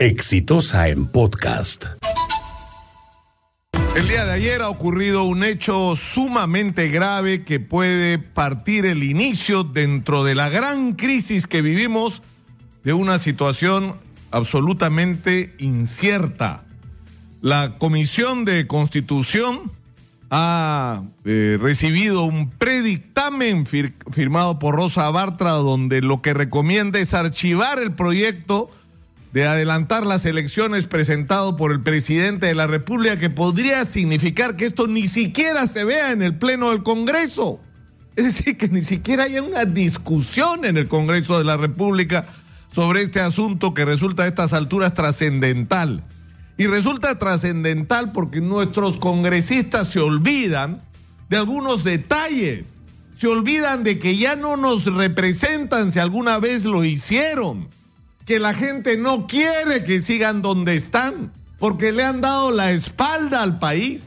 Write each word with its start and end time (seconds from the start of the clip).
Exitosa 0.00 0.88
en 0.88 1.08
podcast. 1.08 1.84
El 3.94 4.08
día 4.08 4.24
de 4.24 4.32
ayer 4.32 4.62
ha 4.62 4.70
ocurrido 4.70 5.24
un 5.24 5.44
hecho 5.44 5.94
sumamente 5.94 6.88
grave 6.88 7.44
que 7.44 7.60
puede 7.60 8.18
partir 8.18 8.86
el 8.86 9.02
inicio 9.02 9.62
dentro 9.62 10.24
de 10.24 10.34
la 10.34 10.48
gran 10.48 10.94
crisis 10.94 11.46
que 11.46 11.60
vivimos 11.60 12.22
de 12.82 12.94
una 12.94 13.18
situación 13.18 13.94
absolutamente 14.30 15.52
incierta. 15.58 16.64
La 17.42 17.76
Comisión 17.76 18.46
de 18.46 18.66
Constitución 18.66 19.70
ha 20.30 21.02
eh, 21.26 21.58
recibido 21.60 22.22
un 22.22 22.48
predictamen 22.48 23.66
firmado 23.66 24.58
por 24.58 24.76
Rosa 24.76 25.10
Bartra 25.10 25.50
donde 25.50 26.00
lo 26.00 26.22
que 26.22 26.32
recomienda 26.32 27.00
es 27.00 27.12
archivar 27.12 27.78
el 27.78 27.92
proyecto 27.92 28.70
de 29.32 29.46
adelantar 29.46 30.04
las 30.04 30.26
elecciones 30.26 30.86
presentado 30.86 31.56
por 31.56 31.72
el 31.72 31.80
presidente 31.80 32.46
de 32.46 32.54
la 32.54 32.66
República 32.66 33.18
que 33.18 33.30
podría 33.30 33.84
significar 33.84 34.56
que 34.56 34.66
esto 34.66 34.88
ni 34.88 35.06
siquiera 35.06 35.66
se 35.66 35.84
vea 35.84 36.10
en 36.10 36.22
el 36.22 36.36
Pleno 36.36 36.70
del 36.70 36.82
Congreso. 36.82 37.60
Es 38.16 38.24
decir, 38.24 38.56
que 38.56 38.68
ni 38.68 38.82
siquiera 38.82 39.24
haya 39.24 39.42
una 39.42 39.64
discusión 39.64 40.64
en 40.64 40.76
el 40.76 40.88
Congreso 40.88 41.38
de 41.38 41.44
la 41.44 41.56
República 41.56 42.26
sobre 42.72 43.02
este 43.02 43.20
asunto 43.20 43.72
que 43.72 43.84
resulta 43.84 44.24
a 44.24 44.26
estas 44.26 44.52
alturas 44.52 44.94
trascendental. 44.94 46.04
Y 46.56 46.66
resulta 46.66 47.18
trascendental 47.18 48.12
porque 48.12 48.40
nuestros 48.40 48.98
congresistas 48.98 49.88
se 49.88 50.00
olvidan 50.00 50.82
de 51.28 51.36
algunos 51.36 51.84
detalles. 51.84 52.78
Se 53.16 53.28
olvidan 53.28 53.84
de 53.84 53.98
que 53.98 54.16
ya 54.16 54.34
no 54.34 54.56
nos 54.56 54.84
representan 54.86 55.92
si 55.92 56.00
alguna 56.00 56.38
vez 56.38 56.64
lo 56.64 56.84
hicieron. 56.84 57.68
Que 58.30 58.38
la 58.38 58.54
gente 58.54 58.96
no 58.96 59.26
quiere 59.26 59.82
que 59.82 60.02
sigan 60.02 60.40
donde 60.40 60.76
están 60.76 61.32
porque 61.58 61.90
le 61.90 62.04
han 62.04 62.20
dado 62.20 62.52
la 62.52 62.70
espalda 62.70 63.42
al 63.42 63.58
país. 63.58 64.02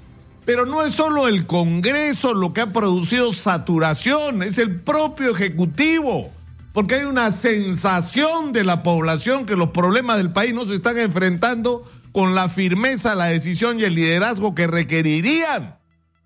Pero 0.46 0.66
no 0.66 0.82
es 0.82 0.96
solo 0.96 1.28
el 1.28 1.46
Congreso 1.46 2.34
lo 2.34 2.54
que 2.54 2.62
ha 2.62 2.72
producido 2.72 3.34
saturación, 3.34 4.42
es 4.42 4.60
el 4.60 4.80
propio 4.80 5.32
Ejecutivo 5.32 6.32
porque 6.72 6.96
hay 6.96 7.04
una 7.04 7.34
sensación 7.34 8.54
de 8.54 8.64
la 8.64 8.82
población 8.82 9.46
que 9.46 9.58
los 9.58 9.72
problemas 9.72 10.16
del 10.16 10.32
país 10.32 10.54
no 10.54 10.66
se 10.66 10.76
están 10.76 10.98
enfrentando 10.98 11.84
con 12.14 12.34
la 12.34 12.48
firmeza, 12.48 13.16
la 13.16 13.26
decisión 13.26 13.78
y 13.78 13.84
el 13.84 13.96
liderazgo 13.96 14.56
que 14.56 14.68
requerirían. 14.68 15.76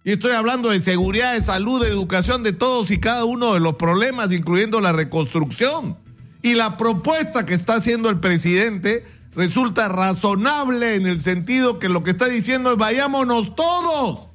Y 0.03 0.11
estoy 0.11 0.33
hablando 0.33 0.69
de 0.69 0.81
seguridad, 0.81 1.33
de 1.33 1.41
salud, 1.41 1.81
de 1.81 1.89
educación, 1.89 2.43
de 2.43 2.53
todos 2.53 2.91
y 2.91 2.99
cada 2.99 3.25
uno 3.25 3.55
de 3.55 3.59
los 3.59 3.73
problemas, 3.73 4.31
incluyendo 4.31 4.81
la 4.81 4.91
reconstrucción. 4.91 5.97
Y 6.47 6.55
la 6.55 6.77
propuesta 6.77 7.45
que 7.45 7.53
está 7.53 7.75
haciendo 7.75 8.09
el 8.09 8.21
presidente 8.21 9.05
resulta 9.35 9.89
razonable 9.89 10.95
en 10.95 11.05
el 11.05 11.19
sentido 11.19 11.77
que 11.77 11.89
lo 11.89 12.03
que 12.03 12.11
está 12.11 12.29
diciendo 12.29 12.71
es 12.71 12.77
vayámonos 12.77 13.53
todos. 13.53 14.29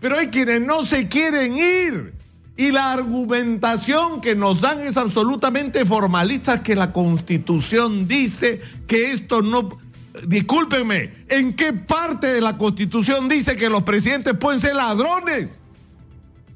Pero 0.00 0.16
hay 0.16 0.28
quienes 0.28 0.62
no 0.62 0.86
se 0.86 1.08
quieren 1.08 1.58
ir. 1.58 2.14
Y 2.56 2.70
la 2.70 2.94
argumentación 2.94 4.22
que 4.22 4.34
nos 4.34 4.62
dan 4.62 4.80
es 4.80 4.96
absolutamente 4.96 5.84
formalista, 5.84 6.62
que 6.62 6.74
la 6.74 6.94
constitución 6.94 8.08
dice 8.08 8.62
que 8.86 9.12
esto 9.12 9.42
no 9.42 9.78
discúlpenme, 10.26 11.12
¿en 11.28 11.52
qué 11.52 11.74
parte 11.74 12.28
de 12.28 12.40
la 12.40 12.56
Constitución 12.56 13.28
dice 13.28 13.54
que 13.54 13.68
los 13.68 13.82
presidentes 13.82 14.32
pueden 14.34 14.62
ser 14.62 14.76
ladrones? 14.76 15.60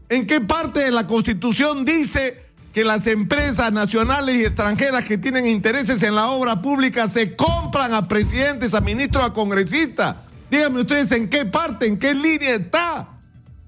¿En 0.09 0.27
qué 0.27 0.41
parte 0.41 0.81
de 0.81 0.91
la 0.91 1.07
Constitución 1.07 1.85
dice 1.85 2.44
que 2.75 2.83
las 2.83 3.06
empresas 3.06 3.72
nacionales 3.72 4.34
y 4.34 4.44
extranjeras 4.44 5.05
que 5.05 5.17
tienen 5.17 5.47
intereses 5.47 6.03
en 6.03 6.17
la 6.17 6.27
obra 6.30 6.61
pública 6.61 7.08
se 7.08 7.36
compran 7.36 7.94
a 7.94 8.08
presidentes, 8.08 8.75
a 8.75 8.80
ministros, 8.80 9.25
a 9.25 9.33
congresistas? 9.33 10.17
Díganme 10.50 10.80
ustedes 10.80 11.12
en 11.12 11.30
qué 11.30 11.47
parte, 11.47 11.86
en 11.86 12.00
qué 12.00 12.12
línea 12.12 12.56
está. 12.56 13.11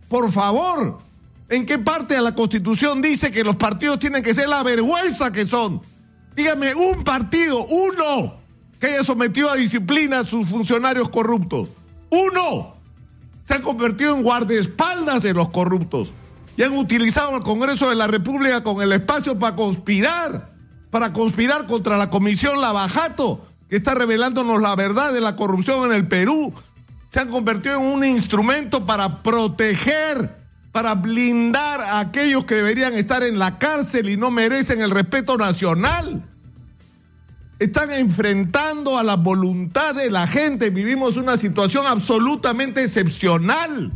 Por 0.08 0.32
favor, 0.32 0.98
¿en 1.48 1.64
qué 1.64 1.78
parte 1.78 2.14
de 2.14 2.20
la 2.20 2.34
Constitución 2.34 3.00
dice 3.00 3.30
que 3.30 3.45
los 3.45 3.55
partidos 3.55 4.00
tienen 4.00 4.24
que 4.24 4.34
ser 4.34 4.48
la 4.48 4.64
vergüenza 4.64 5.30
que 5.30 5.46
son? 5.46 5.80
Dígame 6.34 6.74
un 6.74 7.05
partido, 7.05 7.64
uno 7.64 8.34
que 8.80 8.89
haya 8.89 9.05
sometido 9.05 9.48
a 9.48 9.55
disciplina 9.55 10.20
a 10.20 10.27
sus 10.27 10.48
funcionarios 10.48 11.08
corruptos. 11.11 11.68
Uno, 12.11 12.74
se 13.45 13.55
han 13.55 13.62
convertido 13.62 14.16
en 14.16 14.24
guardaespaldas 14.24 15.22
de 15.22 15.33
los 15.33 15.50
corruptos 15.50 16.12
y 16.56 16.62
han 16.62 16.77
utilizado 16.77 17.36
el 17.36 17.42
Congreso 17.42 17.89
de 17.89 17.96
la 17.96 18.06
República 18.06 18.62
con 18.62 18.80
el 18.80 18.92
espacio 18.92 19.39
para 19.39 19.56
conspirar, 19.56 20.50
para 20.90 21.12
conspirar 21.12 21.67
contra 21.67 21.98
la 21.98 22.11
Comisión 22.11 22.61
Lavajato, 22.61 23.46
que 23.68 23.77
está 23.77 23.94
revelándonos 23.94 24.61
la 24.61 24.74
verdad 24.74 25.12
de 25.12 25.20
la 25.20 25.36
corrupción 25.36 25.90
en 25.90 25.96
el 25.96 26.08
Perú. 26.08 26.55
Se 27.11 27.20
han 27.20 27.28
convertido 27.28 27.77
en 27.77 27.86
un 27.86 28.05
instrumento 28.05 28.86
para 28.86 29.22
proteger, 29.22 30.36
para 30.72 30.95
blindar 30.95 31.80
a 31.80 32.00
aquellos 32.00 32.45
que 32.45 32.56
deberían 32.56 32.95
estar 32.95 33.22
en 33.22 33.39
la 33.39 33.58
cárcel 33.58 34.08
y 34.08 34.16
no 34.16 34.30
merecen 34.30 34.80
el 34.80 34.90
respeto 34.90 35.36
nacional 35.36 36.22
están 37.58 37.90
enfrentando 37.90 38.98
a 38.98 39.02
la 39.02 39.16
voluntad 39.16 39.95
de 39.95 40.11
la 40.11 40.27
gente. 40.27 40.70
Vivimos 40.70 41.16
una 41.16 41.36
situación 41.36 41.86
absolutamente 41.86 42.83
excepcional. 42.83 43.92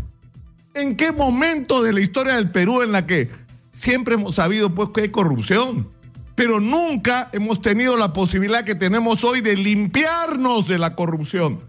¿En 0.80 0.96
qué 0.96 1.12
momento 1.12 1.82
de 1.82 1.92
la 1.92 2.00
historia 2.00 2.36
del 2.36 2.50
Perú 2.50 2.80
en 2.80 2.92
la 2.92 3.04
que 3.04 3.28
siempre 3.70 4.14
hemos 4.14 4.36
sabido 4.36 4.74
pues 4.74 4.88
que 4.94 5.02
hay 5.02 5.08
corrupción? 5.10 5.90
Pero 6.34 6.58
nunca 6.58 7.28
hemos 7.32 7.60
tenido 7.60 7.98
la 7.98 8.14
posibilidad 8.14 8.64
que 8.64 8.74
tenemos 8.74 9.22
hoy 9.22 9.42
de 9.42 9.56
limpiarnos 9.56 10.68
de 10.68 10.78
la 10.78 10.94
corrupción, 10.96 11.60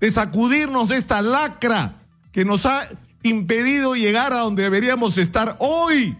de 0.00 0.10
sacudirnos 0.10 0.88
de 0.88 0.96
esta 0.96 1.22
lacra 1.22 2.00
que 2.32 2.44
nos 2.44 2.66
ha 2.66 2.88
impedido 3.22 3.94
llegar 3.94 4.32
a 4.32 4.38
donde 4.38 4.64
deberíamos 4.64 5.16
estar 5.16 5.54
hoy. 5.60 6.18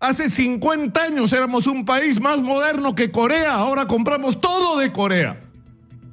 Hace 0.00 0.30
50 0.30 1.02
años 1.02 1.34
éramos 1.34 1.66
un 1.66 1.84
país 1.84 2.18
más 2.18 2.38
moderno 2.38 2.94
que 2.94 3.10
Corea, 3.10 3.56
ahora 3.56 3.86
compramos 3.86 4.40
todo 4.40 4.78
de 4.78 4.90
Corea, 4.90 5.44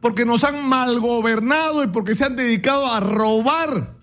porque 0.01 0.25
nos 0.25 0.43
han 0.43 0.67
malgobernado 0.67 1.81
y 1.81 1.87
porque 1.87 2.13
se 2.13 2.25
han 2.25 2.35
dedicado 2.35 2.91
a 2.91 2.99
robar 2.99 3.94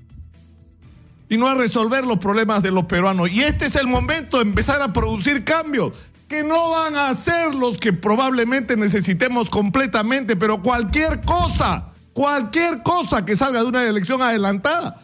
y 1.32 1.38
no 1.38 1.47
a 1.48 1.54
resolver 1.54 2.06
los 2.06 2.19
problemas 2.19 2.62
de 2.62 2.70
los 2.70 2.84
peruanos. 2.84 3.31
Y 3.31 3.43
este 3.43 3.65
es 3.65 3.76
el 3.76 3.87
momento 3.87 4.37
de 4.37 4.43
empezar 4.43 4.82
a 4.82 4.93
producir 4.93 5.44
cambios 5.44 5.94
que 6.28 6.44
no 6.44 6.69
van 6.72 6.94
a 6.94 7.15
ser 7.15 7.54
los 7.54 7.78
que 7.78 7.94
probablemente 7.94 8.76
necesitemos 8.76 9.48
completamente, 9.48 10.37
pero 10.37 10.60
cualquier 10.60 11.22
cosa, 11.22 11.87
cualquier 12.12 12.82
cosa 12.82 13.25
que 13.25 13.34
salga 13.34 13.62
de 13.62 13.69
una 13.71 13.82
elección 13.82 14.21
adelantada 14.21 15.00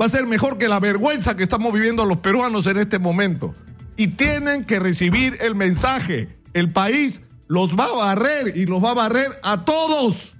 va 0.00 0.06
a 0.06 0.08
ser 0.08 0.24
mejor 0.26 0.56
que 0.56 0.68
la 0.68 0.78
vergüenza 0.78 1.36
que 1.36 1.42
estamos 1.42 1.72
viviendo 1.72 2.06
los 2.06 2.18
peruanos 2.18 2.68
en 2.68 2.76
este 2.76 3.00
momento 3.00 3.52
y 3.96 4.06
tienen 4.06 4.66
que 4.66 4.78
recibir 4.78 5.36
el 5.40 5.56
mensaje. 5.56 6.28
El 6.52 6.70
país 6.70 7.22
los 7.48 7.74
va 7.74 7.86
a 7.86 8.14
barrer 8.14 8.56
y 8.56 8.66
los 8.66 8.84
va 8.84 8.92
a 8.92 8.94
barrer 8.94 9.32
a 9.42 9.64
todos. 9.64 10.35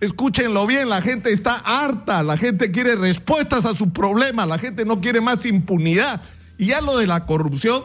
Escúchenlo 0.00 0.66
bien, 0.66 0.88
la 0.88 1.02
gente 1.02 1.32
está 1.32 1.54
harta, 1.56 2.22
la 2.22 2.36
gente 2.36 2.70
quiere 2.70 2.94
respuestas 2.96 3.64
a 3.64 3.74
sus 3.74 3.88
problemas, 3.88 4.46
la 4.46 4.58
gente 4.58 4.84
no 4.84 5.00
quiere 5.00 5.20
más 5.20 5.44
impunidad. 5.44 6.20
Y 6.56 6.66
ya 6.66 6.80
lo 6.80 6.96
de 6.96 7.06
la 7.06 7.26
corrupción 7.26 7.82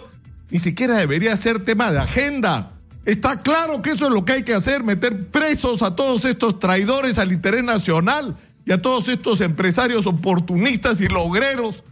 ni 0.50 0.60
siquiera 0.60 0.98
debería 0.98 1.36
ser 1.36 1.64
tema 1.64 1.92
de 1.92 2.00
agenda. 2.00 2.72
Está 3.06 3.42
claro 3.42 3.82
que 3.82 3.92
eso 3.92 4.08
es 4.08 4.14
lo 4.14 4.24
que 4.26 4.34
hay 4.34 4.44
que 4.44 4.54
hacer, 4.54 4.84
meter 4.84 5.28
presos 5.28 5.82
a 5.82 5.96
todos 5.96 6.26
estos 6.26 6.60
traidores 6.60 7.18
al 7.18 7.32
interés 7.32 7.64
nacional 7.64 8.38
y 8.66 8.72
a 8.72 8.82
todos 8.82 9.08
estos 9.08 9.42
empresarios 9.42 10.06
oportunistas 10.06 11.02
y 11.02 11.08
logreros 11.08 11.84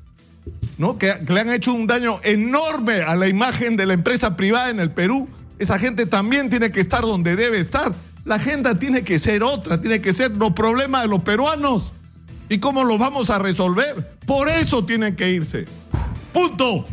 ¿no? 0.77 0.97
Que, 0.97 1.13
le 1.27 1.39
han 1.39 1.49
hecho 1.49 1.73
un 1.73 1.87
daño 1.87 2.19
enorme 2.23 3.01
a 3.01 3.15
la 3.15 3.27
imagen 3.27 3.77
de 3.77 3.85
la 3.85 3.93
empresa 3.93 4.35
privada 4.35 4.69
en 4.69 4.79
el 4.79 4.91
Perú. 4.91 5.27
Esa 5.59 5.77
gente 5.77 6.05
también 6.05 6.49
tiene 6.49 6.71
que 6.71 6.79
estar 6.79 7.01
donde 7.01 7.35
debe 7.35 7.59
estar. 7.59 7.93
La 8.23 8.35
agenda 8.35 8.77
tiene 8.77 9.03
que 9.03 9.17
ser 9.17 9.41
otra, 9.41 9.81
tiene 9.81 10.01
que 10.01 10.13
ser 10.13 10.31
los 10.31 10.53
problemas 10.53 11.03
de 11.03 11.07
los 11.07 11.23
peruanos. 11.23 11.91
¿Y 12.49 12.59
cómo 12.59 12.83
los 12.83 12.99
vamos 12.99 13.29
a 13.29 13.39
resolver? 13.39 14.17
Por 14.25 14.47
eso 14.49 14.85
tienen 14.85 15.15
que 15.15 15.29
irse. 15.29 15.65
Punto. 16.31 16.85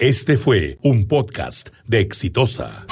Este 0.00 0.38
fue 0.38 0.78
un 0.82 1.06
podcast 1.06 1.68
de 1.86 2.00
Exitosa. 2.00 2.86